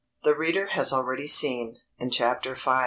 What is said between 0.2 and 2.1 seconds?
_The reader has already seen, in